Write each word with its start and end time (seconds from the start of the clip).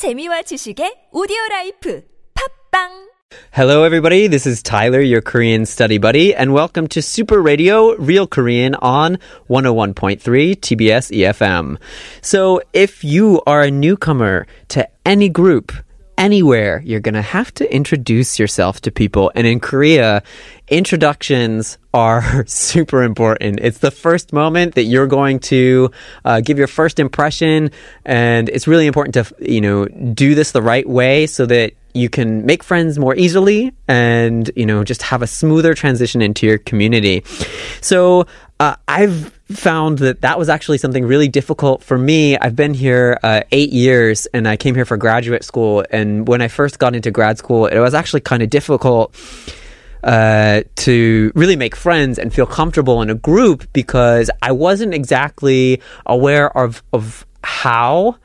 재미와 0.00 0.40
지식의 0.48 1.12
오디오 1.12 1.36
라이프 1.50 2.00
팝빵 2.32 3.10
Hello, 3.52 3.84
everybody. 3.84 4.28
This 4.28 4.46
is 4.46 4.62
Tyler, 4.62 5.02
your 5.02 5.20
Korean 5.20 5.66
study 5.66 5.98
buddy, 5.98 6.34
and 6.34 6.54
welcome 6.54 6.88
to 6.88 7.02
Super 7.02 7.42
Radio 7.42 7.92
Real 7.96 8.26
Korean 8.26 8.74
on 8.76 9.18
101.3 9.50 10.56
TBS 10.56 11.12
EFM. 11.12 11.76
So, 12.22 12.62
if 12.72 13.04
you 13.04 13.42
are 13.46 13.60
a 13.60 13.70
newcomer 13.70 14.46
to 14.68 14.88
any 15.04 15.28
group, 15.28 15.70
anywhere, 16.20 16.82
you're 16.84 17.00
going 17.00 17.14
to 17.14 17.22
have 17.22 17.52
to 17.54 17.74
introduce 17.74 18.38
yourself 18.38 18.82
to 18.82 18.92
people. 18.92 19.32
And 19.34 19.46
in 19.46 19.58
Korea, 19.58 20.22
introductions 20.68 21.78
are 21.94 22.44
super 22.46 23.02
important. 23.02 23.58
It's 23.60 23.78
the 23.78 23.90
first 23.90 24.32
moment 24.32 24.74
that 24.74 24.84
you're 24.84 25.06
going 25.06 25.40
to 25.40 25.90
uh, 26.24 26.40
give 26.42 26.58
your 26.58 26.66
first 26.68 27.00
impression, 27.00 27.70
and 28.04 28.50
it's 28.50 28.68
really 28.68 28.86
important 28.86 29.14
to 29.14 29.34
you 29.40 29.60
know 29.60 29.86
do 29.86 30.34
this 30.34 30.52
the 30.52 30.62
right 30.62 30.88
way 30.88 31.26
so 31.26 31.46
that 31.46 31.72
you 31.94 32.08
can 32.08 32.46
make 32.46 32.62
friends 32.62 32.98
more 32.98 33.16
easily 33.16 33.72
and 33.88 34.48
you 34.54 34.66
know 34.66 34.84
just 34.84 35.02
have 35.02 35.22
a 35.22 35.26
smoother 35.26 35.74
transition 35.74 36.20
into 36.20 36.46
your 36.46 36.58
community. 36.58 37.24
So 37.80 38.26
uh, 38.60 38.76
I've 38.86 39.39
found 39.50 39.98
that 39.98 40.20
that 40.20 40.38
was 40.38 40.48
actually 40.48 40.78
something 40.78 41.04
really 41.04 41.28
difficult 41.28 41.82
for 41.82 41.98
me. 41.98 42.36
I've 42.38 42.56
been 42.56 42.74
here 42.74 43.18
uh, 43.22 43.42
eight 43.50 43.70
years 43.72 44.26
and 44.26 44.46
I 44.46 44.56
came 44.56 44.74
here 44.74 44.84
for 44.84 44.96
graduate 44.96 45.44
school. 45.44 45.84
And 45.90 46.26
when 46.28 46.40
I 46.40 46.48
first 46.48 46.78
got 46.78 46.94
into 46.94 47.10
grad 47.10 47.38
school, 47.38 47.66
it 47.66 47.78
was 47.78 47.94
actually 47.94 48.20
kind 48.20 48.42
of 48.42 48.50
difficult 48.50 49.14
uh, 50.02 50.62
to 50.76 51.32
really 51.34 51.56
make 51.56 51.76
friends 51.76 52.18
and 52.18 52.32
feel 52.32 52.46
comfortable 52.46 53.02
in 53.02 53.10
a 53.10 53.14
group 53.14 53.70
because 53.72 54.30
I 54.40 54.52
wasn't 54.52 54.94
exactly 54.94 55.82
aware 56.06 56.56
of 56.56 56.82
of 56.92 57.26
how 57.42 58.16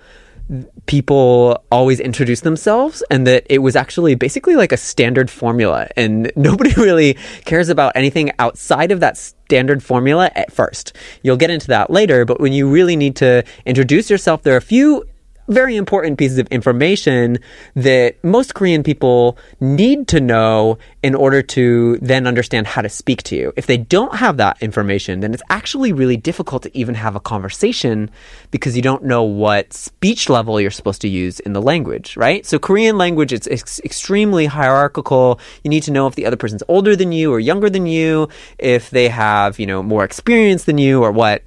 people 0.85 1.63
always 1.71 1.99
introduce 1.99 2.41
themselves 2.41 3.03
and 3.09 3.25
that 3.25 3.45
it 3.49 3.59
was 3.59 3.75
actually 3.75 4.13
basically 4.13 4.55
like 4.55 4.71
a 4.71 4.77
standard 4.77 5.29
formula 5.29 5.87
and 5.95 6.31
nobody 6.35 6.73
really 6.77 7.15
cares 7.45 7.69
about 7.69 7.91
anything 7.95 8.31
outside 8.37 8.91
of 8.91 8.99
that 8.99 9.17
standard 9.17 9.83
formula 9.83 10.31
at 10.35 10.51
first. 10.51 10.95
You'll 11.23 11.37
get 11.37 11.49
into 11.49 11.67
that 11.67 11.89
later, 11.89 12.25
but 12.25 12.39
when 12.39 12.53
you 12.53 12.69
really 12.69 12.95
need 12.95 13.15
to 13.17 13.43
introduce 13.65 14.09
yourself, 14.09 14.43
there 14.43 14.53
are 14.53 14.57
a 14.57 14.61
few 14.61 15.05
very 15.47 15.75
important 15.75 16.17
pieces 16.17 16.37
of 16.37 16.47
information 16.47 17.37
that 17.75 18.23
most 18.23 18.53
Korean 18.55 18.83
people 18.83 19.37
need 19.59 20.07
to 20.09 20.19
know 20.19 20.77
in 21.03 21.15
order 21.15 21.41
to 21.41 21.97
then 21.97 22.27
understand 22.27 22.67
how 22.67 22.81
to 22.81 22.89
speak 22.89 23.23
to 23.23 23.35
you. 23.35 23.53
If 23.55 23.67
they 23.67 23.77
don't 23.77 24.15
have 24.15 24.37
that 24.37 24.61
information, 24.61 25.19
then 25.19 25.33
it's 25.33 25.43
actually 25.49 25.93
really 25.93 26.17
difficult 26.17 26.63
to 26.63 26.77
even 26.77 26.95
have 26.95 27.15
a 27.15 27.19
conversation 27.19 28.09
because 28.51 28.75
you 28.75 28.81
don't 28.81 29.03
know 29.03 29.23
what 29.23 29.73
speech 29.73 30.29
level 30.29 30.59
you're 30.59 30.71
supposed 30.71 31.01
to 31.01 31.07
use 31.07 31.39
in 31.41 31.53
the 31.53 31.61
language, 31.61 32.17
right? 32.17 32.45
So 32.45 32.57
Korean 32.57 32.97
language 32.97 33.31
it's 33.31 33.47
ex- 33.47 33.79
extremely 33.83 34.45
hierarchical. 34.47 35.39
You 35.63 35.69
need 35.69 35.83
to 35.83 35.91
know 35.91 36.07
if 36.07 36.15
the 36.15 36.25
other 36.25 36.37
person's 36.37 36.63
older 36.67 36.95
than 36.95 37.11
you 37.11 37.31
or 37.31 37.39
younger 37.39 37.69
than 37.69 37.85
you, 37.85 38.29
if 38.57 38.89
they 38.89 39.09
have, 39.09 39.59
you 39.59 39.67
know, 39.67 39.83
more 39.83 40.03
experience 40.03 40.63
than 40.63 40.77
you 40.77 41.03
or 41.03 41.11
what. 41.11 41.43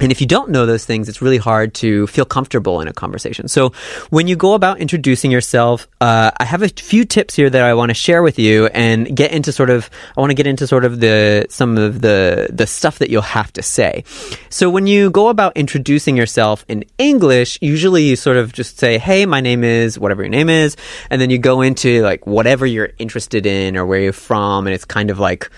And 0.00 0.10
if 0.10 0.20
you 0.20 0.26
don't 0.26 0.50
know 0.50 0.66
those 0.66 0.84
things, 0.84 1.08
it's 1.08 1.22
really 1.22 1.38
hard 1.38 1.74
to 1.74 2.06
feel 2.08 2.24
comfortable 2.24 2.80
in 2.80 2.88
a 2.88 2.92
conversation. 2.92 3.46
So 3.48 3.70
when 4.10 4.26
you 4.26 4.34
go 4.34 4.54
about 4.54 4.80
introducing 4.80 5.30
yourself, 5.30 5.86
uh, 6.00 6.32
I 6.36 6.44
have 6.44 6.62
a 6.62 6.68
few 6.68 7.04
tips 7.04 7.36
here 7.36 7.48
that 7.48 7.62
I 7.62 7.74
want 7.74 7.90
to 7.90 7.94
share 7.94 8.22
with 8.22 8.38
you 8.38 8.66
and 8.66 9.14
get 9.16 9.30
into 9.30 9.52
sort 9.52 9.70
of, 9.70 9.88
I 10.16 10.20
want 10.20 10.30
to 10.30 10.34
get 10.34 10.46
into 10.46 10.66
sort 10.66 10.84
of 10.84 11.00
the, 11.00 11.46
some 11.50 11.78
of 11.78 12.00
the, 12.00 12.48
the 12.52 12.66
stuff 12.66 12.98
that 12.98 13.10
you'll 13.10 13.22
have 13.22 13.52
to 13.52 13.62
say. 13.62 14.02
So 14.48 14.68
when 14.68 14.86
you 14.86 15.10
go 15.10 15.28
about 15.28 15.56
introducing 15.56 16.16
yourself 16.16 16.64
in 16.68 16.84
English, 16.98 17.58
usually 17.60 18.02
you 18.02 18.16
sort 18.16 18.36
of 18.36 18.52
just 18.52 18.78
say, 18.78 18.98
Hey, 18.98 19.24
my 19.24 19.40
name 19.40 19.62
is 19.62 19.98
whatever 19.98 20.22
your 20.22 20.30
name 20.30 20.48
is. 20.48 20.76
And 21.10 21.20
then 21.20 21.30
you 21.30 21.38
go 21.38 21.60
into 21.60 22.02
like 22.02 22.26
whatever 22.26 22.66
you're 22.66 22.90
interested 22.98 23.46
in 23.46 23.76
or 23.76 23.86
where 23.86 24.00
you're 24.00 24.12
from. 24.12 24.66
And 24.66 24.74
it's 24.74 24.84
kind 24.84 25.10
of 25.10 25.18
like, 25.18 25.48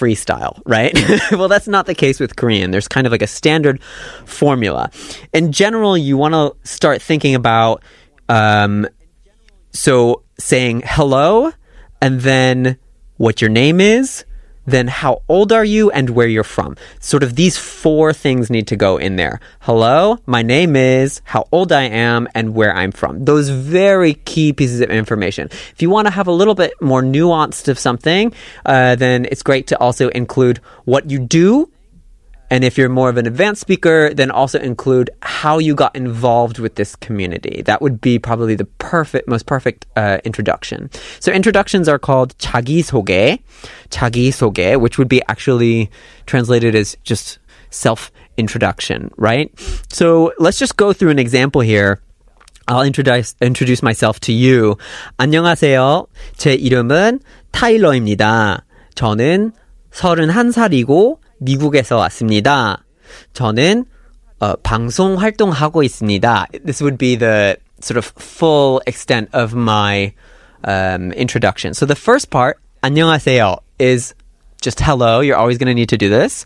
freestyle, 0.00 0.60
right? 0.64 0.98
well, 1.32 1.48
that's 1.48 1.68
not 1.68 1.84
the 1.84 1.94
case 1.94 2.18
with 2.18 2.34
Korean. 2.36 2.70
There's 2.70 2.88
kind 2.88 3.06
of 3.06 3.10
like 3.10 3.22
a 3.22 3.26
standard 3.26 3.82
formula. 4.24 4.90
In 5.34 5.52
general, 5.52 5.96
you 5.96 6.16
want 6.16 6.32
to 6.34 6.56
start 6.68 7.02
thinking 7.02 7.34
about, 7.34 7.84
um, 8.28 8.88
so 9.72 10.22
saying 10.38 10.82
hello 10.86 11.52
and 12.00 12.20
then 12.22 12.78
what 13.18 13.42
your 13.42 13.50
name 13.50 13.80
is, 13.80 14.24
then 14.66 14.88
how 14.88 15.22
old 15.28 15.52
are 15.52 15.64
you 15.64 15.90
and 15.90 16.10
where 16.10 16.28
you're 16.28 16.44
from. 16.44 16.76
Sort 17.00 17.22
of 17.22 17.36
these 17.36 17.56
four 17.56 18.12
things 18.12 18.50
need 18.50 18.66
to 18.68 18.76
go 18.76 18.96
in 18.96 19.16
there. 19.16 19.40
Hello, 19.60 20.18
my 20.26 20.42
name 20.42 20.76
is, 20.76 21.22
how 21.24 21.48
old 21.52 21.72
I 21.72 21.84
am, 21.84 22.28
and 22.34 22.54
where 22.54 22.74
I'm 22.74 22.92
from. 22.92 23.24
Those 23.24 23.48
very 23.48 24.14
key 24.14 24.52
pieces 24.52 24.80
of 24.80 24.90
information. 24.90 25.48
If 25.72 25.82
you 25.82 25.90
want 25.90 26.06
to 26.06 26.12
have 26.12 26.26
a 26.26 26.32
little 26.32 26.54
bit 26.54 26.72
more 26.80 27.02
nuanced 27.02 27.68
of 27.68 27.78
something, 27.78 28.32
uh, 28.66 28.96
then 28.96 29.26
it's 29.26 29.42
great 29.42 29.66
to 29.68 29.78
also 29.78 30.08
include 30.10 30.58
what 30.84 31.10
you 31.10 31.18
do 31.18 31.70
and 32.49 32.63
if 32.63 32.77
you're 32.77 32.89
more 32.89 33.09
of 33.09 33.17
an 33.17 33.25
advanced 33.25 33.61
speaker, 33.61 34.13
then 34.13 34.29
also 34.29 34.59
include 34.59 35.09
how 35.23 35.57
you 35.57 35.73
got 35.73 35.95
involved 35.95 36.59
with 36.59 36.75
this 36.75 36.95
community. 36.95 37.63
That 37.65 37.81
would 37.81 37.99
be 37.99 38.19
probably 38.19 38.55
the 38.55 38.65
perfect, 38.77 39.27
most 39.27 39.45
perfect 39.45 39.87
uh, 39.95 40.19
introduction. 40.23 40.89
So 41.19 41.31
introductions 41.31 41.89
are 41.89 41.97
called 41.97 42.37
자기소개, 42.37 43.39
자기소개, 43.89 44.79
which 44.79 44.97
would 44.97 45.09
be 45.09 45.21
actually 45.27 45.89
translated 46.27 46.75
as 46.75 46.95
just 47.03 47.39
self 47.71 48.11
introduction, 48.37 49.11
right? 49.17 49.51
So 49.91 50.33
let's 50.37 50.59
just 50.59 50.77
go 50.77 50.93
through 50.93 51.09
an 51.09 51.19
example 51.19 51.61
here. 51.61 51.99
I'll 52.67 52.83
introduce, 52.83 53.35
introduce 53.41 53.83
myself 53.83 54.19
to 54.21 54.33
you. 54.33 54.77
안녕하세요. 55.19 56.07
제 56.37 56.53
이름은 56.53 57.19
타일러입니다. 57.51 58.65
저는 58.95 59.51
31살이고 59.91 61.17
미국에서 61.39 61.97
왔습니다. 61.97 62.83
저는 63.33 63.85
어, 64.39 64.55
방송 64.63 65.15
활동하고 65.15 65.83
있습니다. 65.83 66.47
This 66.65 66.83
would 66.83 66.97
be 66.97 67.17
the 67.17 67.55
sort 67.81 67.97
of 67.97 68.11
full 68.17 68.81
extent 68.85 69.29
of 69.33 69.55
my 69.55 70.13
um, 70.67 71.11
introduction. 71.13 71.73
So 71.73 71.85
the 71.85 71.95
first 71.95 72.29
part, 72.29 72.57
안녕하세요, 72.81 73.57
is 73.79 74.13
just 74.61 74.81
hello. 74.81 75.21
You're 75.21 75.37
always 75.37 75.57
going 75.57 75.69
to 75.69 75.75
need 75.75 75.89
to 75.89 75.97
do 75.97 76.09
this. 76.09 76.45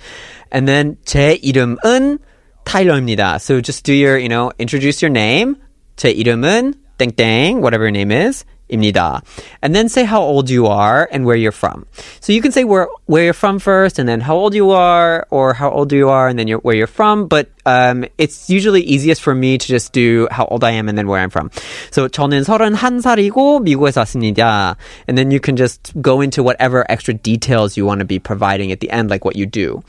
And 0.52 0.68
then 0.68 0.98
제 1.06 1.40
이름은 1.42 2.20
타일러입니다. 2.66 3.40
So 3.40 3.62
just 3.62 3.84
do 3.84 3.94
your, 3.94 4.18
you 4.18 4.30
know, 4.30 4.52
introduce 4.60 5.02
your 5.02 5.12
name. 5.12 5.56
제 5.96 6.12
이름은 6.12 6.74
땡땡, 6.98 7.62
whatever 7.62 7.86
your 7.86 7.92
name 7.92 8.12
is. 8.12 8.46
입니다. 8.70 9.22
And 9.62 9.76
then 9.76 9.90
say 9.90 10.04
how 10.04 10.22
old 10.22 10.50
you 10.50 10.68
are 10.68 11.10
and 11.12 11.26
where 11.26 11.36
you're 11.36 11.52
from. 11.52 11.86
So 12.20 12.32
you 12.32 12.42
can 12.42 12.52
say 12.52 12.64
where 12.64 12.88
where 13.08 13.24
you're 13.24 13.34
from 13.34 13.60
first, 13.60 14.00
and 14.00 14.08
then 14.08 14.22
how 14.22 14.36
old 14.36 14.54
you 14.54 14.72
are, 14.72 15.28
or 15.30 15.54
how 15.54 15.70
old 15.70 15.92
you 15.92 16.10
are, 16.10 16.28
and 16.28 16.38
then 16.38 16.48
you're, 16.48 16.60
where 16.60 16.76
you're 16.76 16.88
from. 16.88 17.28
But 17.28 17.50
um, 17.66 18.06
it's 18.18 18.50
usually 18.50 18.82
easiest 18.82 19.22
for 19.22 19.34
me 19.34 19.58
to 19.58 19.68
just 19.68 19.92
do 19.92 20.28
how 20.32 20.46
old 20.46 20.64
I 20.64 20.72
am 20.72 20.88
and 20.88 20.98
then 20.98 21.08
where 21.08 21.20
I'm 21.20 21.30
from. 21.30 21.50
So 21.92 22.08
저는 22.08 22.46
31살이고 22.46 23.62
미국에서 23.64 24.02
왔습니다. 24.02 24.78
And 25.08 25.18
then 25.18 25.32
you 25.32 25.40
can 25.40 25.58
just 25.58 25.92
go 26.02 26.22
into 26.22 26.44
whatever 26.44 26.86
extra 26.90 27.14
details 27.14 27.76
you 27.78 27.86
want 27.86 28.00
to 28.00 28.06
be 28.06 28.20
providing 28.20 28.72
at 28.72 28.80
the 28.80 28.90
end, 28.92 29.10
like 29.10 29.26
what 29.26 29.36
you 29.36 29.46
do. 29.46 29.84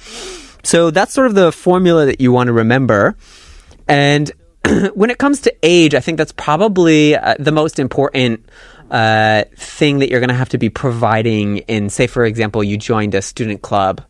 So 0.63 0.91
that's 0.91 1.13
sort 1.13 1.27
of 1.27 1.35
the 1.35 1.53
formula 1.53 2.07
that 2.07 2.21
you 2.21 2.33
want 2.33 2.49
to 2.49 2.53
remember. 2.53 3.17
And 3.89 4.31
when 4.94 5.10
it 5.10 5.18
comes 5.18 5.42
to 5.42 5.56
age, 5.64 5.94
I 5.94 6.00
think 6.00 6.18
that's 6.18 6.32
probably 6.32 7.16
uh, 7.16 7.36
the 7.40 7.52
most 7.52 7.80
important 7.80 8.48
uh, 8.92 9.44
thing 9.56 10.00
that 10.00 10.10
you're 10.10 10.20
going 10.20 10.30
to 10.30 10.36
have 10.36 10.50
to 10.50 10.58
be 10.58 10.70
providing 10.70 11.60
in, 11.60 11.90
say, 11.90 12.08
for 12.08 12.26
example, 12.26 12.64
you 12.64 12.78
joined 12.78 13.16
a 13.16 13.22
student 13.22 13.62
club 13.62 14.04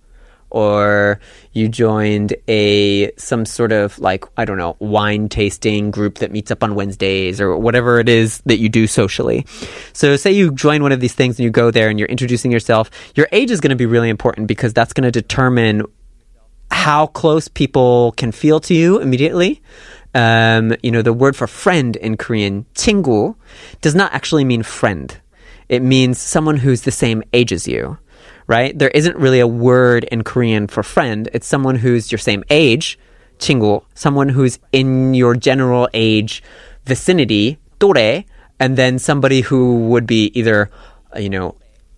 or 0.52 1.20
you 1.52 1.68
joined 1.68 2.34
a 2.48 3.12
some 3.18 3.46
sort 3.46 3.74
of 3.74 4.00
like 4.00 4.24
I 4.38 4.46
don't 4.46 4.58
know 4.58 4.78
wine 4.80 5.28
tasting 5.28 5.92
group 5.92 6.20
that 6.20 6.32
meets 6.32 6.50
up 6.50 6.64
on 6.64 6.76
Wednesdays 6.76 7.42
or 7.42 7.58
whatever 7.58 8.00
it 8.00 8.08
is 8.08 8.42
that 8.46 8.58
you 8.58 8.70
do 8.70 8.88
socially. 8.88 9.46
So 9.92 10.16
say 10.16 10.32
you 10.32 10.52
join 10.52 10.82
one 10.82 10.94
of 10.94 11.02
these 11.02 11.14
things 11.14 11.38
and 11.40 11.44
you 11.44 11.50
go 11.50 11.72
there 11.72 11.90
and 11.90 12.00
you're 12.00 12.08
introducing 12.08 12.52
yourself. 12.52 12.90
Your 13.16 13.28
age 13.34 13.52
is 13.52 13.60
going 13.60 13.72
to 13.72 13.76
be 13.76 13.86
really 13.86 14.10
important 14.10 14.48
because 14.48 14.74
that's 14.74 14.94
going 14.94 15.04
to 15.04 15.12
determine 15.12 15.84
how 16.72 17.08
close 17.08 17.48
people 17.48 18.14
can 18.14 18.32
feel 18.32 18.60
to 18.62 18.74
you 18.74 19.00
immediately 19.00 19.62
Um, 20.15 20.75
you 20.83 20.91
know, 20.91 21.03
the 21.03 21.13
word 21.13 21.37
for 21.37 21.47
friend 21.47 21.97
in 21.97 22.17
Korean, 22.17 22.67
친구, 22.75 23.35
does 23.81 23.95
not 23.95 24.13
actually 24.13 24.45
mean 24.45 24.63
friend. 24.63 25.17
It 25.69 25.83
means 25.83 26.19
someone 26.19 26.57
who's 26.57 26.83
the 26.83 26.91
same 26.91 27.23
age 27.33 27.53
as 27.53 27.69
you, 27.69 27.99
right? 28.47 28.77
There 28.77 28.91
isn't 28.91 29.17
really 29.17 29.41
a 29.41 29.47
word 29.47 30.05
in 30.05 30.25
Korean 30.25 30.67
for 30.67 30.83
friend. 30.83 31.29
It's 31.33 31.47
someone 31.47 31.77
who's 31.77 32.11
your 32.11 32.19
same 32.19 32.43
age, 32.51 32.99
친구, 33.39 33.85
someone 33.95 34.29
who's 34.29 34.59
in 34.73 35.15
your 35.15 35.37
general 35.37 35.89
age 35.95 36.43
vicinity, 36.85 37.59
또래, 37.79 38.25
and 38.59 38.77
then 38.77 38.99
somebody 38.99 39.41
who 39.41 39.89
would 39.89 40.07
be 40.07 40.31
either, 40.35 40.71
uh, 41.15 41.21
you 41.21 41.31
know, 41.31 41.55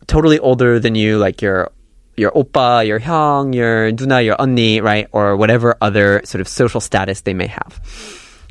totally 0.06 0.38
older 0.38 0.78
than 0.78 0.94
you, 0.94 1.18
like 1.18 1.40
your 1.40 1.72
your 2.17 2.31
oppa, 2.31 2.85
your 2.85 2.99
hyung, 2.99 3.53
your 3.53 3.91
nuna, 3.91 4.25
your 4.25 4.35
unni, 4.35 4.81
right? 4.81 5.07
Or 5.11 5.37
whatever 5.37 5.77
other 5.79 6.21
sort 6.25 6.41
of 6.41 6.47
social 6.47 6.81
status 6.81 7.21
they 7.21 7.33
may 7.33 7.47
have. 7.47 7.79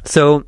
So 0.04 0.44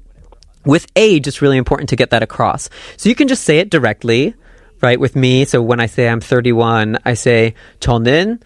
with 0.64 0.86
age, 0.96 1.26
it's 1.26 1.42
really 1.42 1.58
important 1.58 1.88
to 1.90 1.96
get 1.96 2.10
that 2.10 2.22
across. 2.22 2.70
So 2.96 3.08
you 3.08 3.14
can 3.14 3.28
just 3.28 3.44
say 3.44 3.58
it 3.58 3.70
directly, 3.70 4.34
right? 4.80 4.98
With 4.98 5.16
me. 5.16 5.44
So 5.44 5.60
when 5.60 5.80
I 5.80 5.86
say 5.86 6.08
I'm 6.08 6.20
31, 6.20 6.98
I 7.04 7.14
say 7.14 7.54
저는 7.80 8.40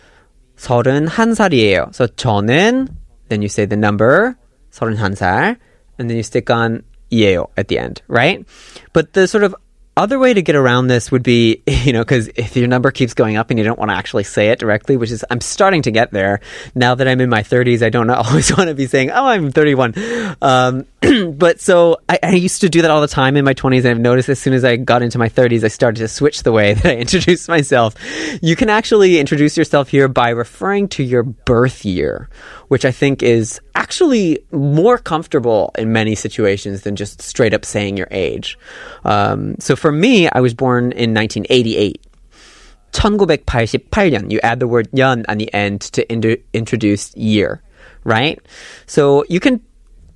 31살이에요. 0.56 1.94
So 1.94 2.06
저는, 2.06 2.88
then 3.28 3.42
you 3.42 3.48
say 3.48 3.66
the 3.66 3.76
number, 3.76 4.36
31살, 4.72 5.56
and 5.98 6.10
then 6.10 6.16
you 6.16 6.22
stick 6.22 6.50
on 6.50 6.82
예요 7.10 7.50
at 7.56 7.68
the 7.68 7.78
end, 7.78 8.00
right? 8.08 8.46
But 8.92 9.12
the 9.12 9.28
sort 9.28 9.44
of 9.44 9.54
other 9.96 10.18
way 10.18 10.32
to 10.32 10.42
get 10.42 10.56
around 10.56 10.86
this 10.86 11.10
would 11.12 11.22
be, 11.22 11.62
you 11.66 11.92
know, 11.92 12.00
because 12.00 12.28
if 12.28 12.56
your 12.56 12.68
number 12.68 12.90
keeps 12.90 13.14
going 13.14 13.36
up 13.36 13.50
and 13.50 13.58
you 13.58 13.64
don't 13.64 13.78
want 13.78 13.90
to 13.90 13.96
actually 13.96 14.24
say 14.24 14.48
it 14.48 14.58
directly, 14.58 14.96
which 14.96 15.10
is, 15.10 15.24
I'm 15.30 15.40
starting 15.40 15.82
to 15.82 15.90
get 15.90 16.10
there. 16.12 16.40
Now 16.74 16.94
that 16.94 17.06
I'm 17.06 17.20
in 17.20 17.28
my 17.28 17.42
30s, 17.42 17.82
I 17.82 17.90
don't 17.90 18.08
always 18.10 18.56
want 18.56 18.68
to 18.68 18.74
be 18.74 18.86
saying, 18.86 19.10
oh, 19.10 19.26
I'm 19.26 19.50
31. 19.50 19.94
Um, 20.40 20.86
but 21.34 21.60
so 21.60 21.98
I, 22.08 22.18
I, 22.22 22.30
used 22.32 22.60
to 22.60 22.68
do 22.68 22.82
that 22.82 22.90
all 22.90 23.00
the 23.00 23.08
time 23.08 23.36
in 23.36 23.44
my 23.44 23.54
20s, 23.54 23.78
and 23.78 23.88
I've 23.88 24.00
noticed 24.00 24.28
as 24.28 24.38
soon 24.38 24.52
as 24.52 24.64
I 24.64 24.76
got 24.76 25.02
into 25.02 25.18
my 25.18 25.28
30s, 25.28 25.64
I 25.64 25.68
started 25.68 26.00
to 26.00 26.08
switch 26.08 26.42
the 26.42 26.52
way 26.52 26.74
that 26.74 26.86
I 26.86 26.96
introduce 26.96 27.48
myself. 27.48 27.94
You 28.40 28.56
can 28.56 28.70
actually 28.70 29.18
introduce 29.18 29.56
yourself 29.56 29.88
here 29.88 30.08
by 30.08 30.30
referring 30.30 30.88
to 30.88 31.02
your 31.02 31.22
birth 31.22 31.84
year, 31.84 32.28
which 32.68 32.84
I 32.84 32.92
think 32.92 33.22
is 33.22 33.60
actually 33.74 34.44
more 34.52 34.96
comfortable 34.96 35.72
in 35.76 35.92
many 35.92 36.14
situations 36.14 36.82
than 36.82 36.96
just 36.96 37.20
straight 37.20 37.54
up 37.54 37.64
saying 37.64 37.96
your 37.96 38.08
age. 38.10 38.58
Um, 39.04 39.56
so 39.58 39.74
for 39.81 39.91
me, 39.91 40.29
I 40.29 40.39
was 40.39 40.53
born 40.53 40.91
in 40.91 41.13
1988. 41.13 42.03
1988년. 42.93 44.31
You 44.31 44.39
add 44.41 44.59
the 44.59 44.67
word 44.67 44.89
년 44.91 45.25
on 45.27 45.37
the 45.37 45.53
end 45.53 45.81
to 45.93 46.09
introduce 46.53 47.15
year, 47.15 47.61
right? 48.03 48.39
So 48.85 49.23
you 49.29 49.39
can 49.39 49.61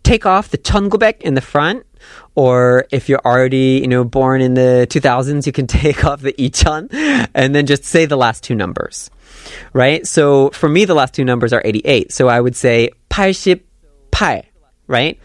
take 0.04 0.26
off 0.26 0.50
the 0.50 0.58
1900 0.58 1.22
in 1.22 1.36
the 1.36 1.42
front, 1.42 1.86
or 2.36 2.86
if 2.92 3.10
you're 3.10 3.22
already, 3.24 3.80
you 3.82 3.88
know, 3.88 4.04
born 4.04 4.42
in 4.42 4.56
the 4.56 4.88
2000s, 4.90 5.46
you 5.46 5.52
can 5.52 5.68
take 5.68 6.06
off 6.06 6.22
the 6.22 6.34
2000 6.34 6.90
and 7.36 7.54
then 7.54 7.66
just 7.66 7.86
say 7.86 8.06
the 8.06 8.18
last 8.18 8.44
two 8.44 8.56
numbers, 8.56 9.10
right? 9.74 10.08
So 10.08 10.50
for 10.52 10.70
me, 10.70 10.86
the 10.86 10.96
last 10.96 11.14
two 11.14 11.26
numbers 11.26 11.54
are 11.54 11.62
88. 11.64 12.12
So 12.12 12.28
I 12.28 12.42
would 12.42 12.56
say 12.56 12.90
88, 13.12 13.64
right? 14.88 15.20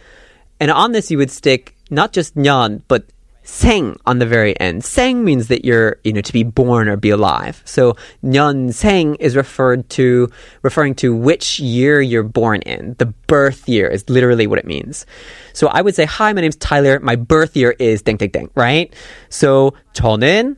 And 0.61 0.71
on 0.71 0.93
this, 0.93 1.11
you 1.11 1.19
would 1.19 1.31
stick 1.31 1.75
not 1.91 2.13
just 2.13 2.35
년, 2.37 2.83
but 2.89 3.05
생 3.47 3.97
on 4.07 4.19
the 4.19 4.27
very 4.27 4.59
end. 4.59 4.83
생 4.83 5.23
means 5.23 5.49
that 5.49 5.65
you're, 5.65 5.97
you 6.05 6.13
know, 6.13 6.21
to 6.21 6.33
be 6.33 6.43
born 6.43 6.89
or 6.89 6.97
be 6.97 7.11
alive. 7.11 7.63
So 7.65 7.97
년생 8.25 9.17
is 9.21 9.37
referred 9.37 9.89
to, 9.91 10.29
referring 10.63 10.97
to 10.97 11.15
which 11.15 11.61
year 11.61 12.01
you're 12.01 12.25
born 12.25 12.61
in. 12.63 12.97
The 12.99 13.07
birth 13.07 13.69
year 13.69 13.87
is 13.87 14.09
literally 14.11 14.47
what 14.47 14.59
it 14.59 14.67
means. 14.67 15.07
So 15.53 15.69
I 15.69 15.81
would 15.81 15.95
say, 15.95 16.05
hi, 16.05 16.33
my 16.33 16.41
name's 16.41 16.57
Tyler. 16.57 16.99
My 17.01 17.17
birth 17.17 17.57
year 17.57 17.77
is 17.79 18.03
땡땡땡, 18.03 18.51
right? 18.57 18.93
So 19.29 19.75
저는 19.95 20.57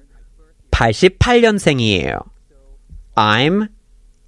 88년생이에요. 0.73 2.27
I'm 3.17 3.69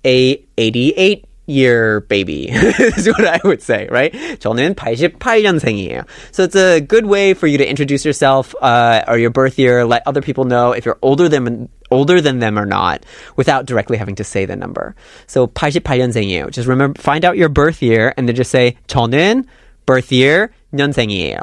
a 0.05 0.45
88 0.59 1.25
year 1.51 2.01
baby 2.03 2.49
is 2.51 3.07
what 3.09 3.27
I 3.27 3.41
would 3.45 3.61
say, 3.61 3.89
right? 3.91 4.13
저는 4.13 4.75
88년생이에요. 4.75 6.07
So 6.33 6.45
it's 6.45 6.57
a 6.57 6.81
good 6.81 7.07
way 7.07 7.35
for 7.35 7.47
you 7.47 7.59
to 7.59 7.69
introduce 7.69 8.05
yourself 8.05 8.55
uh, 8.63 9.03
or 9.09 9.19
your 9.19 9.31
birth 9.31 9.59
year, 9.59 9.85
let 9.85 10.07
other 10.07 10.23
people 10.23 10.45
know 10.45 10.73
if 10.73 10.87
you're 10.87 10.99
older 11.03 11.29
than 11.29 11.69
older 11.91 12.21
than 12.21 12.39
them 12.39 12.57
or 12.57 12.67
not 12.67 13.05
without 13.35 13.67
directly 13.67 13.97
having 13.97 14.15
to 14.15 14.25
say 14.25 14.47
the 14.47 14.55
number. 14.55 14.95
So 15.27 15.49
88년생이에요. 15.49 16.51
Just 16.51 16.69
remember 16.69 17.01
find 17.01 17.25
out 17.25 17.37
your 17.37 17.49
birth 17.49 17.83
year 17.83 18.15
and 18.17 18.29
then 18.29 18.37
just 18.37 18.51
say 18.51 18.79
저는 18.89 19.45
birth 19.87 20.13
year 20.13 20.53
년생이에요. 20.73 21.43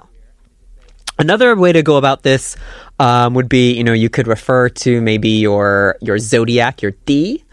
Another 1.20 1.56
way 1.56 1.74
to 1.74 1.82
go 1.82 1.98
about 1.98 2.22
this 2.22 2.56
um, 3.00 3.34
would 3.34 3.50
be, 3.50 3.74
you 3.74 3.84
know, 3.84 3.94
you 3.94 4.08
could 4.08 4.28
refer 4.28 4.70
to 4.86 5.02
maybe 5.02 5.30
your 5.42 5.98
your 6.00 6.20
zodiac, 6.20 6.82
your 6.82 6.92
D. 7.06 7.44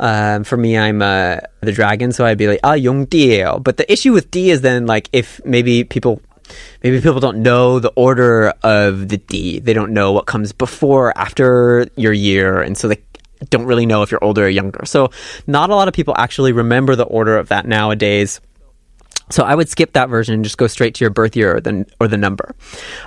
Um, 0.00 0.44
for 0.44 0.56
me, 0.56 0.78
I'm 0.78 1.02
uh, 1.02 1.38
the 1.60 1.72
dragon, 1.72 2.12
so 2.12 2.24
I'd 2.24 2.38
be 2.38 2.46
like, 2.46 2.60
ah, 2.62 2.74
young 2.74 3.04
Dio. 3.06 3.58
But 3.58 3.76
the 3.76 3.92
issue 3.92 4.12
with 4.12 4.30
D 4.30 4.50
is 4.50 4.60
then, 4.60 4.86
like, 4.86 5.08
if 5.12 5.44
maybe 5.44 5.84
people 5.84 6.22
maybe 6.82 7.00
people 7.00 7.20
don't 7.20 7.38
know 7.38 7.78
the 7.78 7.92
order 7.94 8.52
of 8.62 9.08
the 9.08 9.18
D. 9.18 9.60
They 9.60 9.72
don't 9.72 9.92
know 9.92 10.12
what 10.12 10.26
comes 10.26 10.52
before, 10.52 11.16
after 11.16 11.88
your 11.96 12.12
year, 12.12 12.60
and 12.60 12.76
so 12.76 12.88
they 12.88 13.02
don't 13.50 13.66
really 13.66 13.86
know 13.86 14.02
if 14.02 14.10
you're 14.10 14.22
older 14.22 14.46
or 14.46 14.48
younger. 14.48 14.84
So 14.84 15.10
not 15.46 15.70
a 15.70 15.74
lot 15.74 15.88
of 15.88 15.94
people 15.94 16.14
actually 16.16 16.52
remember 16.52 16.96
the 16.96 17.04
order 17.04 17.36
of 17.36 17.48
that 17.48 17.66
nowadays. 17.66 18.40
So 19.30 19.44
I 19.44 19.54
would 19.54 19.68
skip 19.68 19.92
that 19.92 20.08
version 20.08 20.34
and 20.34 20.42
just 20.42 20.56
go 20.56 20.66
straight 20.66 20.94
to 20.94 21.04
your 21.04 21.10
birth 21.10 21.36
year 21.36 21.56
or 21.56 21.60
the, 21.60 21.86
or 22.00 22.08
the 22.08 22.16
number. 22.16 22.56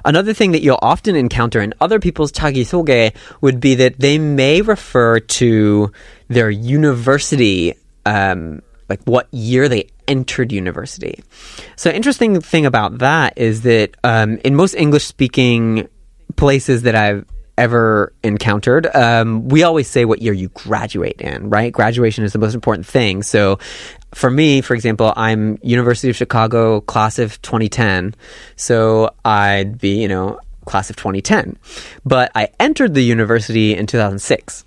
Another 0.06 0.34
thing 0.34 0.52
that 0.52 0.62
you'll 0.62 0.80
often 0.82 1.16
encounter 1.16 1.60
in 1.60 1.74
other 1.82 2.00
people's 2.00 2.32
tagisoge 2.32 3.16
would 3.42 3.60
be 3.60 3.74
that 3.76 4.00
they 4.00 4.20
may 4.20 4.62
refer 4.62 5.20
to 5.20 5.92
their 6.32 6.50
university, 6.50 7.76
um, 8.06 8.62
like 8.90 9.02
what 9.04 9.28
year 9.34 9.70
they 9.70 9.90
entered 10.08 10.52
university. 10.52 11.24
So 11.76 11.90
interesting 11.90 12.40
thing 12.42 12.66
about 12.66 13.00
that 13.00 13.38
is 13.38 13.62
that 13.62 13.96
um, 14.04 14.38
in 14.44 14.56
most 14.56 14.74
English 14.74 15.06
speaking 15.06 15.88
places 16.36 16.84
that 16.84 16.96
I've 16.96 17.26
ever 17.58 18.12
encountered. 18.24 18.88
Um, 18.96 19.48
we 19.48 19.62
always 19.62 19.88
say 19.88 20.06
what 20.06 20.22
year 20.22 20.34
you 20.34 20.50
graduate 20.50 21.22
in, 21.22 21.50
right? 21.50 21.72
Graduation 21.72 22.24
is 22.24 22.34
the 22.34 22.40
most 22.40 22.56
important 22.56 22.88
thing. 22.88 23.22
So 23.22 23.60
for 24.16 24.32
me, 24.32 24.62
for 24.62 24.74
example, 24.74 25.14
I'm 25.16 25.60
University 25.62 26.10
of 26.10 26.16
Chicago 26.16 26.82
class 26.82 27.20
of 27.20 27.40
2010. 27.44 28.16
So 28.56 29.14
I'd 29.24 29.78
be, 29.80 30.02
you 30.02 30.08
know, 30.08 30.40
class 30.66 30.90
of 30.90 30.96
2010. 30.96 31.58
But 32.04 32.32
I 32.34 32.50
entered 32.60 32.94
the 32.94 33.04
university 33.04 33.76
in 33.76 33.86
2006 33.86 34.66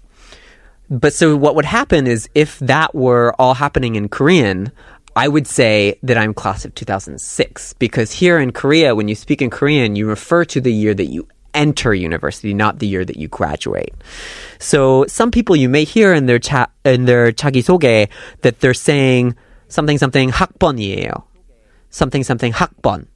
But 0.94 1.14
so 1.14 1.36
what 1.36 1.56
would 1.56 1.66
happen 1.66 2.08
is 2.08 2.30
if 2.34 2.58
that 2.60 2.96
were 2.96 3.34
all 3.38 3.54
happening 3.54 3.96
in 3.96 4.10
Korean, 4.10 4.72
I 5.16 5.28
would 5.28 5.48
say 5.48 6.00
that 6.02 6.18
I'm 6.18 6.34
class 6.34 6.66
of 6.66 6.74
2006 6.76 7.74
because 7.74 8.12
here 8.12 8.40
in 8.40 8.52
Korea, 8.52 8.96
when 8.96 9.08
you 9.08 9.16
speak 9.16 9.42
in 9.42 9.50
Korean, 9.50 9.96
you 9.96 10.08
refer 10.08 10.46
to 10.46 10.62
the 10.62 10.74
year 10.74 10.94
that 10.94 11.08
you 11.08 11.28
enter 11.54 11.94
university, 11.94 12.54
not 12.54 12.80
the 12.80 12.88
year 12.88 13.04
that 13.06 13.18
you 13.18 13.28
graduate. 13.28 13.94
So 14.60 15.06
some 15.08 15.32
people 15.32 15.56
you 15.56 15.70
may 15.70 15.84
hear 15.84 16.14
in 16.14 16.26
their 16.26 16.40
cha- 16.40 16.72
in 16.86 17.06
their 17.06 17.32
자기소개 17.32 18.08
that 18.42 18.60
they're 18.60 18.74
saying 18.74 19.36
something 19.68 19.98
something 19.98 20.30
학번이에요. 20.32 21.24
Something 21.90 22.24
something 22.24 22.54
학번. 22.54 23.08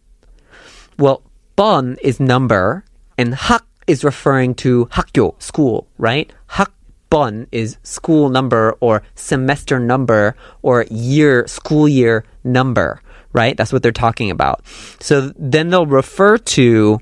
Well, 0.97 1.21
번 1.55 1.97
is 2.01 2.19
number 2.19 2.83
and 3.17 3.33
학 3.33 3.65
is 3.87 4.03
referring 4.03 4.55
to 4.55 4.87
학교, 4.91 5.39
school, 5.41 5.87
right? 5.97 6.31
학 6.47 6.71
번 7.10 7.46
is 7.52 7.78
school 7.82 8.28
number 8.28 8.76
or 8.80 9.02
semester 9.14 9.78
number 9.78 10.36
or 10.62 10.86
year, 10.90 11.46
school 11.46 11.88
year 11.88 12.24
number, 12.44 13.00
right? 13.32 13.56
That's 13.56 13.72
what 13.72 13.82
they're 13.82 13.92
talking 13.92 14.30
about. 14.30 14.64
So 15.00 15.32
then 15.36 15.70
they'll 15.70 15.86
refer 15.86 16.38
to 16.38 17.00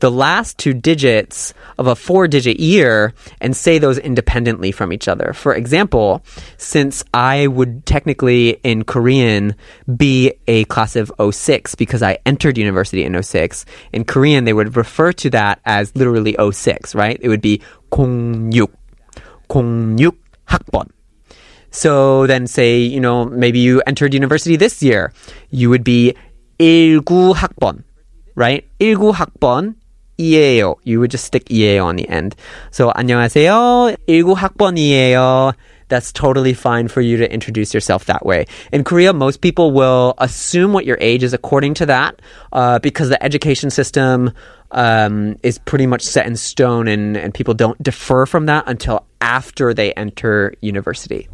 the 0.00 0.10
last 0.10 0.58
two 0.58 0.74
digits 0.74 1.54
of 1.76 1.86
a 1.86 1.96
four 1.96 2.28
digit 2.28 2.60
year 2.60 3.14
and 3.40 3.56
say 3.56 3.78
those 3.78 3.98
independently 3.98 4.70
from 4.70 4.92
each 4.92 5.08
other. 5.08 5.32
For 5.32 5.54
example, 5.54 6.22
since 6.56 7.04
I 7.12 7.46
would 7.46 7.84
technically 7.84 8.60
in 8.62 8.84
Korean 8.84 9.56
be 9.96 10.34
a 10.46 10.64
class 10.66 10.96
of 10.96 11.12
06 11.18 11.74
because 11.74 12.02
I 12.02 12.18
entered 12.24 12.58
university 12.58 13.04
in 13.04 13.20
06, 13.20 13.64
in 13.92 14.04
Korean 14.04 14.44
they 14.44 14.52
would 14.52 14.76
refer 14.76 15.12
to 15.14 15.30
that 15.30 15.60
as 15.64 15.94
literally 15.96 16.36
06, 16.38 16.94
right? 16.94 17.18
It 17.20 17.28
would 17.28 17.42
be 17.42 17.60
06, 17.92 18.77
06 19.49 20.17
학번. 20.45 20.89
So 21.71 22.27
then 22.27 22.45
say, 22.45 22.77
you 22.77 22.99
know, 22.99 23.25
maybe 23.25 23.59
you 23.59 23.81
entered 23.87 24.13
university 24.13 24.55
this 24.55 24.83
year. 24.83 25.11
You 25.49 25.69
would 25.69 25.83
be 25.83 26.13
19 26.59 27.33
학번, 27.33 27.83
right? 28.35 28.63
19 28.79 29.11
학번 29.13 29.75
이에요. 30.19 30.75
You 30.83 30.99
would 30.99 31.09
just 31.09 31.25
stick 31.25 31.45
이에요 31.49 31.85
on 31.85 31.95
the 31.97 32.07
end. 32.09 32.35
So 32.71 32.91
안녕하세요. 32.95 33.95
19학번이에요. 34.07 35.53
that's 35.88 36.12
totally 36.12 36.54
fine 36.54 36.88
for 36.88 37.00
you 37.00 37.16
to 37.18 37.32
introduce 37.32 37.74
yourself 37.74 38.04
that 38.06 38.24
way. 38.24 38.46
In 38.72 38.84
Korea, 38.84 39.12
most 39.12 39.40
people 39.40 39.72
will 39.72 40.14
assume 40.18 40.72
what 40.72 40.84
your 40.84 40.98
age 41.00 41.22
is 41.22 41.32
according 41.32 41.74
to 41.74 41.86
that 41.86 42.20
uh, 42.52 42.78
because 42.78 43.08
the 43.08 43.22
education 43.22 43.70
system 43.70 44.32
um, 44.70 45.36
is 45.42 45.58
pretty 45.58 45.86
much 45.86 46.02
set 46.02 46.26
in 46.26 46.36
stone 46.36 46.88
and, 46.88 47.16
and 47.16 47.32
people 47.34 47.54
don't 47.54 47.82
defer 47.82 48.26
from 48.26 48.46
that 48.46 48.64
until 48.66 49.06
after 49.20 49.74
they 49.74 49.92
enter 49.94 50.54
university. 50.60 51.28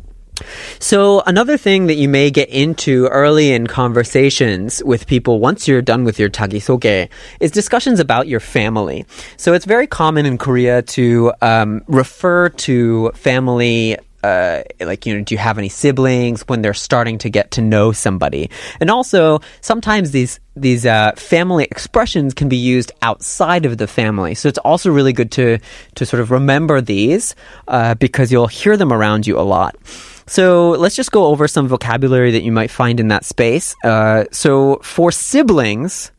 So, 0.81 1.21
another 1.21 1.57
thing 1.57 1.87
that 1.87 1.95
you 1.95 2.09
may 2.09 2.31
get 2.33 2.49
into 2.49 3.07
early 3.07 3.53
in 3.53 3.69
conversations 3.69 4.83
with 4.83 5.07
people 5.07 5.39
once 5.39 5.69
you're 5.69 5.83
done 5.83 6.03
with 6.03 6.19
your 6.19 6.29
tagisoge 6.29 7.09
is 7.39 7.53
discussions 7.53 8.01
about 8.01 8.27
your 8.27 8.41
family. 8.41 9.07
So, 9.37 9.53
it's 9.53 9.65
very 9.65 9.87
common 9.87 10.27
in 10.27 10.37
Korea 10.37 10.83
to 10.83 11.33
um, 11.41 11.83
refer 11.87 12.49
to 12.49 13.13
family 13.15 13.97
uh, 14.25 14.63
like, 14.81 15.05
you 15.05 15.15
know, 15.15 15.23
do 15.23 15.35
you 15.35 15.39
have 15.39 15.59
any 15.59 15.69
siblings 15.69 16.43
when 16.49 16.63
they're 16.63 16.73
starting 16.73 17.19
to 17.19 17.29
get 17.29 17.51
to 17.51 17.61
know 17.61 17.93
somebody? 17.93 18.51
And 18.81 18.91
also, 18.91 19.41
sometimes 19.61 20.13
these 20.13 20.41
these 20.57 20.87
uh, 20.87 21.13
family 21.17 21.65
expressions 21.65 22.33
can 22.33 22.49
be 22.49 22.57
used 22.57 22.91
outside 23.03 23.67
of 23.67 23.77
the 23.77 23.87
family. 23.87 24.35
So 24.35 24.49
it's 24.49 24.59
also 24.59 24.91
really 24.91 25.13
good 25.13 25.31
to 25.33 25.59
to 25.97 26.07
sort 26.07 26.23
of 26.23 26.31
remember 26.31 26.81
these 26.81 27.35
uh, 27.69 27.95
because 27.97 28.33
you'll 28.33 28.47
hear 28.47 28.77
them 28.77 28.93
around 28.93 29.27
you 29.27 29.39
a 29.39 29.45
lot. 29.45 29.77
So 30.27 30.71
let's 30.71 30.97
just 30.97 31.13
go 31.13 31.27
over 31.27 31.47
some 31.47 31.69
vocabulary 31.69 32.31
that 32.33 32.43
you 32.43 32.53
might 32.53 32.71
find 32.71 32.99
in 33.01 33.09
that 33.09 33.27
space. 33.27 33.77
Uh, 33.85 34.25
so 34.33 34.81
for 34.83 35.13
siblings, 35.13 36.13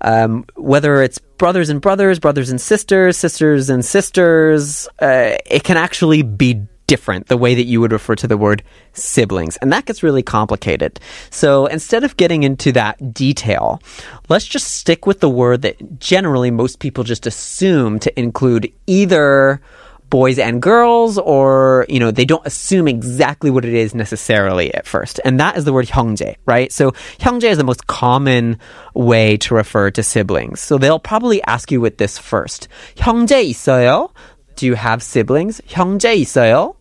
um, 0.00 0.46
whether 0.54 1.02
it's 1.02 1.18
brothers 1.18 1.68
and 1.68 1.82
brothers, 1.82 2.18
brothers 2.18 2.48
and 2.48 2.58
sisters, 2.58 3.18
sisters 3.18 3.68
and 3.68 3.84
sisters, 3.84 4.88
uh, 5.00 5.36
it 5.44 5.64
can 5.64 5.76
actually 5.76 6.22
be 6.22 6.66
different 6.91 7.27
the 7.27 7.37
way 7.37 7.55
that 7.55 7.63
you 7.63 7.79
would 7.79 7.93
refer 7.93 8.15
to 8.15 8.27
the 8.27 8.35
word 8.35 8.63
siblings. 8.91 9.55
And 9.57 9.71
that 9.71 9.85
gets 9.85 10.03
really 10.03 10.21
complicated. 10.21 10.99
So 11.29 11.65
instead 11.67 12.03
of 12.03 12.17
getting 12.17 12.43
into 12.43 12.73
that 12.73 13.13
detail, 13.13 13.79
let's 14.27 14.45
just 14.45 14.75
stick 14.75 15.07
with 15.07 15.21
the 15.21 15.29
word 15.29 15.61
that 15.61 15.99
generally 15.99 16.51
most 16.51 16.79
people 16.79 17.05
just 17.05 17.25
assume 17.25 17.99
to 17.99 18.19
include 18.19 18.73
either 18.87 19.61
boys 20.09 20.37
and 20.37 20.61
girls 20.61 21.17
or 21.17 21.85
you 21.87 21.97
know 21.97 22.11
they 22.11 22.25
don't 22.25 22.45
assume 22.45 22.85
exactly 22.85 23.49
what 23.49 23.63
it 23.63 23.73
is 23.73 23.95
necessarily 23.95 24.67
at 24.73 24.85
first 24.85 25.21
and 25.23 25.39
that 25.39 25.55
is 25.55 25.63
the 25.63 25.71
word 25.71 25.87
형제 25.87 26.35
right 26.45 26.73
so 26.73 26.91
형제 27.17 27.49
is 27.49 27.57
the 27.57 27.63
most 27.63 27.87
common 27.87 28.59
way 28.93 29.37
to 29.37 29.55
refer 29.55 29.89
to 29.89 30.03
siblings 30.03 30.59
so 30.59 30.77
they'll 30.77 30.99
probably 30.99 31.41
ask 31.43 31.71
you 31.71 31.79
with 31.79 31.97
this 31.97 32.17
first 32.17 32.67
형제 32.97 33.41
있어요 33.41 34.11
do 34.55 34.65
you 34.65 34.75
have 34.75 35.01
siblings 35.01 35.61
형제 35.67 36.15
있어요 36.15 36.75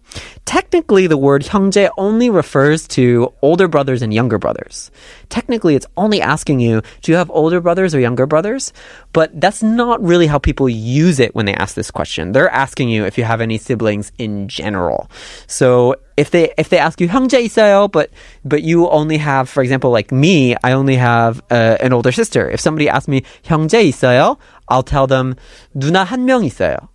Technically, 0.45 1.07
the 1.07 1.17
word 1.17 1.45
형제 1.45 1.91
only 1.97 2.29
refers 2.29 2.89
to 2.89 3.33
older 3.41 3.69
brothers 3.69 4.03
and 4.03 4.13
younger 4.13 4.39
brothers. 4.39 4.91
Technically, 5.29 5.77
it's 5.77 5.87
only 5.97 6.21
asking 6.21 6.59
you, 6.59 6.83
do 7.03 7.13
you 7.13 7.19
have 7.19 7.31
older 7.31 7.61
brothers 7.61 7.95
or 7.95 8.01
younger 8.01 8.27
brothers? 8.27 8.73
But 9.13 9.41
that's 9.41 9.63
not 9.63 10.03
really 10.03 10.27
how 10.27 10.39
people 10.39 10.69
use 10.69 11.21
it 11.21 11.35
when 11.37 11.47
they 11.47 11.55
ask 11.55 11.77
this 11.77 11.93
question. 11.93 12.33
They're 12.33 12.51
asking 12.51 12.89
you 12.89 13.05
if 13.05 13.17
you 13.17 13.23
have 13.23 13.41
any 13.41 13.59
siblings 13.59 14.11
in 14.19 14.49
general. 14.49 15.09
So 15.47 15.95
if 16.17 16.33
they 16.33 16.53
if 16.59 16.69
they 16.69 16.79
ask 16.79 17.01
you 17.01 17.09
형제 17.09 17.45
있어요, 17.47 17.91
but 17.91 18.11
but 18.45 18.65
you 18.65 18.89
only 18.89 19.19
have, 19.19 19.49
for 19.49 19.63
example, 19.63 19.93
like 19.93 20.11
me, 20.11 20.57
I 20.65 20.73
only 20.73 20.97
have 20.97 21.41
uh, 21.51 21.77
an 21.79 21.93
older 21.93 22.11
sister. 22.11 22.51
If 22.51 22.59
somebody 22.59 22.89
asks 22.89 23.07
me 23.07 23.23
형제 23.45 23.85
있어요, 23.85 24.39
I'll 24.69 24.83
tell 24.83 25.07
them 25.07 25.37
누나 25.77 26.05
한 26.05 26.27
명 26.27 26.43
있어요. 26.43 26.89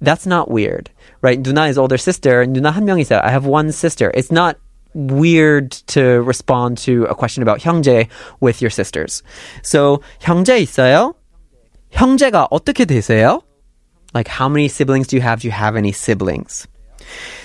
That's 0.00 0.26
not 0.26 0.50
weird 0.50 0.90
right? 1.24 1.42
Duna 1.42 1.70
is 1.70 1.78
older 1.78 1.96
sister. 1.96 2.44
Duna 2.44 2.70
한 2.70 2.84
명 2.84 3.00
있어요. 3.00 3.20
I 3.24 3.30
have 3.30 3.46
one 3.46 3.72
sister. 3.72 4.12
It's 4.14 4.30
not 4.30 4.58
weird 4.92 5.72
to 5.88 6.20
respond 6.22 6.76
to 6.84 7.06
a 7.08 7.14
question 7.14 7.42
about 7.42 7.60
형제 7.60 8.08
with 8.40 8.60
your 8.60 8.70
sisters. 8.70 9.22
So 9.62 10.02
형제 10.20 10.60
있어요? 10.60 11.14
형제가 11.90 12.48
어떻게 12.50 12.84
되세요? 12.84 13.40
Like 14.12 14.28
how 14.28 14.48
many 14.48 14.68
siblings 14.68 15.08
do 15.08 15.16
you 15.16 15.22
have? 15.22 15.40
Do 15.40 15.48
you 15.48 15.52
have 15.52 15.76
any 15.76 15.92
siblings? 15.92 16.68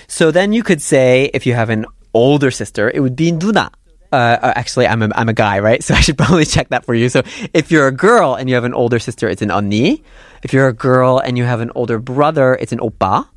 So 0.06 0.30
then 0.30 0.52
you 0.52 0.62
could 0.62 0.82
say 0.82 1.30
if 1.32 1.46
you 1.46 1.54
have 1.54 1.70
an 1.70 1.86
older 2.12 2.50
sister, 2.50 2.90
it 2.92 3.00
would 3.00 3.16
be 3.16 3.32
누나. 3.32 3.70
uh, 4.11 4.37
oh, 4.41 4.53
actually, 4.55 4.87
I'm 4.87 5.01
a, 5.01 5.09
I'm 5.15 5.29
a 5.29 5.33
guy, 5.33 5.59
right? 5.59 5.83
So 5.85 5.93
I 5.93 6.01
should 6.01 6.17
probably 6.17 6.45
check 6.45 6.69
that 6.69 6.85
for 6.85 6.93
you. 6.93 7.09
So 7.09 7.21
if 7.53 7.71
you're 7.71 7.87
a 7.87 7.91
girl 7.91 8.35
and 8.35 8.49
you 8.49 8.55
have 8.55 8.63
an 8.63 8.73
older 8.73 8.99
sister, 8.99 9.29
it's 9.29 9.41
an 9.41 9.49
onni. 9.49 10.01
If 10.41 10.53
you're 10.53 10.67
a 10.67 10.73
girl 10.73 11.19
and 11.19 11.37
you 11.37 11.43
have 11.43 11.61
an 11.61 11.71
older 11.75 11.99
brother, 11.99 12.57
it's 12.59 12.71
an 12.71 12.79
oppa. 12.79 13.27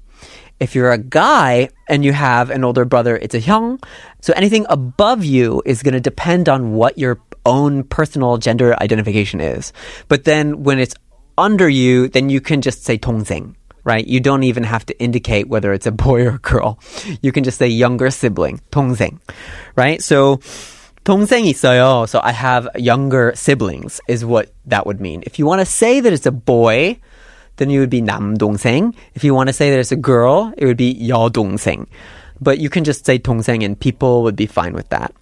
If 0.61 0.75
you're 0.75 0.91
a 0.91 0.99
guy 0.99 1.69
and 1.89 2.05
you 2.05 2.13
have 2.13 2.51
an 2.51 2.65
older 2.65 2.85
brother, 2.85 3.17
it's 3.17 3.35
a 3.35 3.41
hyung. 3.41 3.83
So 4.23 4.33
anything 4.35 4.67
above 4.69 5.25
you 5.25 5.63
is 5.65 5.83
going 5.83 5.95
to 5.95 6.01
depend 6.01 6.49
on 6.49 6.73
what 6.73 6.99
your 6.99 7.21
own 7.47 7.85
personal 7.85 8.39
gender 8.39 8.75
identification 8.81 9.41
is. 9.41 9.73
But 10.09 10.25
then 10.25 10.65
when 10.65 10.79
it's 10.79 10.95
under 11.37 11.69
you, 11.69 12.09
then 12.09 12.29
you 12.29 12.41
can 12.41 12.61
just 12.61 12.85
say 12.85 12.99
동생 12.99 13.55
right? 13.88 14.06
You 14.08 14.20
don't 14.20 14.44
even 14.44 14.64
have 14.64 14.86
to 14.88 15.00
indicate 15.00 15.48
whether 15.48 15.74
it's 15.74 15.86
a 15.86 15.92
boy 15.92 16.26
or 16.26 16.36
a 16.36 16.40
girl. 16.40 16.80
You 17.22 17.32
can 17.32 17.44
just 17.44 17.58
say 17.58 17.68
younger 17.68 18.10
sibling, 18.10 18.62
동생, 18.72 19.20
right? 19.76 20.02
So 20.02 20.40
동생 21.04 21.46
있어요. 21.46 22.08
So 22.08 22.20
I 22.24 22.32
have 22.32 22.68
younger 22.76 23.34
siblings 23.36 24.00
is 24.08 24.24
what 24.24 24.54
that 24.66 24.86
would 24.86 25.02
mean. 25.02 25.24
If 25.26 25.38
you 25.38 25.46
want 25.46 25.60
to 25.60 25.66
say 25.66 26.00
that 26.00 26.14
it's 26.14 26.26
a 26.26 26.32
boy, 26.32 27.00
then 27.58 27.70
you 27.70 27.80
would 27.82 27.90
be 27.90 28.02
남동생. 28.02 28.96
If 29.14 29.24
you 29.24 29.34
want 29.34 29.48
to 29.48 29.54
say 29.54 29.70
that 29.70 29.80
it's 29.80 29.92
a 29.92 29.98
girl, 29.98 30.54
it 30.58 30.66
would 30.66 30.78
be 30.78 30.96
여동생. 30.96 31.88
But 32.42 32.60
you 32.60 32.70
can 32.70 32.84
just 32.84 33.06
say 33.06 33.20
동생 33.20 33.64
and 33.64 33.80
people 33.80 34.24
would 34.24 34.36
be 34.36 34.48
fine 34.48 34.74
with 34.74 34.90
that. 34.90 35.14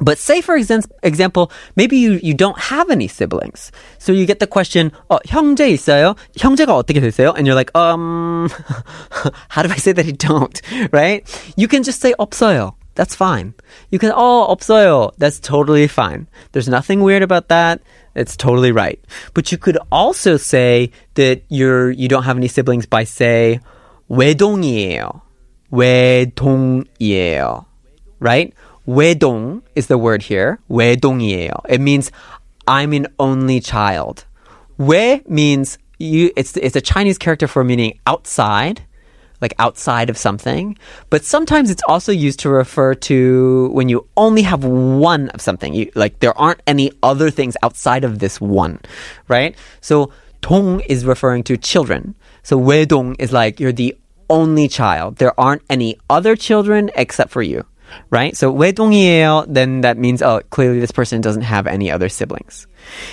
But 0.00 0.18
say, 0.18 0.40
for 0.40 0.56
example, 0.56 1.52
maybe 1.76 1.98
you, 1.98 2.18
you 2.22 2.34
don't 2.34 2.58
have 2.58 2.90
any 2.90 3.08
siblings. 3.08 3.70
So 3.98 4.12
you 4.12 4.24
get 4.26 4.40
the 4.40 4.46
question, 4.46 4.90
어, 5.10 5.18
형제 5.26 5.68
있어요? 5.68 6.16
형제가 6.36 6.74
어떻게 6.74 7.00
되세요? 7.00 7.34
And 7.36 7.46
you're 7.46 7.54
like, 7.54 7.70
um, 7.76 8.48
how 9.48 9.62
do 9.62 9.70
I 9.70 9.76
say 9.76 9.92
that 9.92 10.06
I 10.06 10.12
don't? 10.12 10.60
Right? 10.92 11.22
You 11.56 11.68
can 11.68 11.82
just 11.82 12.00
say 12.00 12.14
없어요. 12.18 12.74
That's 12.94 13.14
fine. 13.14 13.54
You 13.90 13.98
can, 13.98 14.12
oh, 14.14 14.46
없어요. 14.48 15.12
That's 15.18 15.38
totally 15.38 15.86
fine. 15.88 16.26
There's 16.52 16.68
nothing 16.68 17.02
weird 17.02 17.22
about 17.22 17.48
that. 17.48 17.80
It's 18.14 18.36
totally 18.36 18.72
right. 18.72 19.00
But 19.34 19.52
you 19.52 19.58
could 19.58 19.78
also 19.90 20.36
say 20.36 20.90
that 21.14 21.42
you're 21.48 21.90
you 21.90 22.08
don't 22.08 22.24
have 22.24 22.36
any 22.36 22.48
siblings 22.48 22.84
by 22.84 23.04
say 23.04 23.60
외동이에요. 24.10 25.22
외동이에요. 25.72 27.64
Right? 28.20 28.52
외동 28.86 29.62
is 29.74 29.86
the 29.86 29.98
word 29.98 30.22
here. 30.22 30.58
외동이에요. 30.70 31.52
It 31.68 31.80
means 31.80 32.10
I'm 32.66 32.92
an 32.92 33.06
only 33.18 33.60
child. 33.60 34.24
외 34.78 35.22
means 35.28 35.78
you 35.98 36.30
it's 36.36 36.56
it's 36.56 36.76
a 36.76 36.80
Chinese 36.80 37.18
character 37.18 37.46
for 37.46 37.64
meaning 37.64 37.98
outside 38.06 38.82
like 39.42 39.54
outside 39.58 40.08
of 40.08 40.16
something. 40.16 40.78
But 41.10 41.24
sometimes 41.24 41.68
it's 41.68 41.82
also 41.88 42.12
used 42.12 42.40
to 42.40 42.48
refer 42.48 42.94
to 43.10 43.68
when 43.72 43.90
you 43.90 44.06
only 44.16 44.42
have 44.42 44.64
one 44.64 45.28
of 45.30 45.42
something. 45.42 45.74
You, 45.74 45.90
like 45.94 46.20
there 46.20 46.38
aren't 46.38 46.62
any 46.66 46.92
other 47.02 47.28
things 47.28 47.56
outside 47.62 48.04
of 48.04 48.20
this 48.20 48.40
one, 48.40 48.78
right? 49.28 49.54
So 49.80 50.12
동 50.40 50.80
is 50.80 51.04
referring 51.04 51.42
to 51.44 51.56
children. 51.56 52.14
So 52.42 52.58
외동 52.58 53.16
is 53.18 53.32
like 53.32 53.60
you're 53.60 53.72
the 53.72 53.96
only 54.30 54.68
child. 54.68 55.16
There 55.16 55.38
aren't 55.38 55.62
any 55.68 55.98
other 56.08 56.36
children 56.36 56.90
except 56.94 57.30
for 57.30 57.42
you. 57.42 57.66
Right? 58.10 58.36
So 58.36 58.52
외동이에요, 58.52 59.52
then 59.52 59.82
that 59.82 59.98
means 59.98 60.22
oh 60.22 60.40
clearly 60.50 60.80
this 60.80 60.92
person 60.92 61.20
doesn't 61.20 61.42
have 61.42 61.66
any 61.66 61.90
other 61.90 62.08
siblings. 62.08 62.66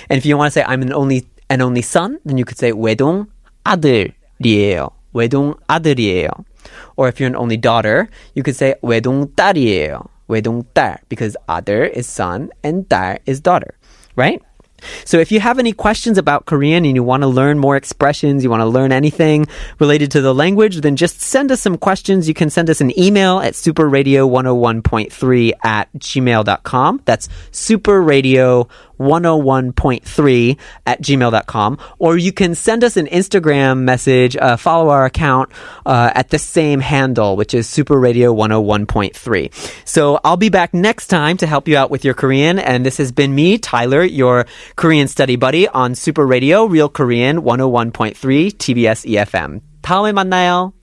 And 0.08 0.16
if 0.16 0.24
you 0.24 0.36
want 0.36 0.52
to 0.52 0.60
say 0.60 0.64
I'm 0.66 0.82
an 0.82 0.92
only 0.92 1.28
an 1.50 1.60
only 1.60 1.82
son, 1.82 2.18
then 2.24 2.38
you 2.38 2.44
could 2.44 2.58
say 2.58 2.72
외동 2.72 3.26
아들이에요. 3.66 4.90
외동 5.12 5.54
아들이에요. 5.68 6.30
Or 6.96 7.08
if 7.08 7.20
you're 7.20 7.28
an 7.28 7.36
only 7.36 7.56
daughter, 7.56 8.08
you 8.34 8.42
could 8.42 8.56
say 8.56 8.74
외동 8.82 9.34
딸이에요. 9.34 10.06
외동 10.28 10.64
딸 10.72 10.98
because 11.08 11.36
아들 11.48 11.90
is 11.94 12.06
son 12.06 12.50
and 12.62 12.88
딸 12.88 13.18
is 13.26 13.40
daughter, 13.40 13.74
right? 14.16 14.40
So 15.05 15.19
if 15.19 15.31
you 15.31 15.39
have 15.39 15.59
any 15.59 15.73
questions 15.73 16.17
about 16.17 16.45
Korean 16.45 16.85
and 16.85 16.95
you 16.95 17.03
want 17.03 17.21
to 17.21 17.27
learn 17.27 17.59
more 17.59 17.75
expressions, 17.75 18.43
you 18.43 18.49
want 18.49 18.61
to 18.61 18.65
learn 18.67 18.91
anything 18.91 19.47
related 19.79 20.11
to 20.11 20.21
the 20.21 20.33
language, 20.33 20.81
then 20.81 20.95
just 20.95 21.21
send 21.21 21.51
us 21.51 21.61
some 21.61 21.77
questions. 21.77 22.27
You 22.27 22.33
can 22.33 22.49
send 22.49 22.69
us 22.69 22.81
an 22.81 22.97
email 22.99 23.39
at 23.39 23.53
superradio101.3 23.53 25.51
at 25.63 25.93
gmail.com. 25.93 27.01
That's 27.05 27.29
superradio101.3 29.00 30.58
at 30.86 31.02
gmail.com. 31.02 31.78
Or 31.98 32.16
you 32.16 32.32
can 32.32 32.54
send 32.54 32.84
us 32.84 32.96
an 32.96 33.06
Instagram 33.06 33.80
message, 33.80 34.36
uh, 34.36 34.56
follow 34.56 34.90
our 34.90 35.04
account 35.04 35.50
uh, 35.86 36.10
at 36.14 36.30
the 36.30 36.38
same 36.38 36.80
handle, 36.80 37.36
which 37.36 37.54
is 37.54 37.66
superradio101.3. 37.68 39.52
So 39.84 40.20
I'll 40.24 40.36
be 40.36 40.48
back 40.48 40.74
next 40.74 41.08
time 41.08 41.36
to 41.38 41.46
help 41.46 41.68
you 41.68 41.76
out 41.76 41.90
with 41.90 42.04
your 42.04 42.14
Korean. 42.14 42.58
And 42.58 42.84
this 42.84 42.98
has 42.98 43.12
been 43.12 43.34
me, 43.34 43.58
Tyler, 43.58 44.02
your 44.04 44.46
Korean 44.76 45.08
study 45.08 45.36
buddy 45.36 45.68
on 45.68 45.94
Super 45.94 46.26
Radio, 46.26 46.64
Real 46.64 46.88
Korean 46.88 47.42
101.3 47.42 48.14
TBS 48.52 49.06
EFM. 49.06 49.60
다음에 49.82 50.12
만나요. 50.12 50.74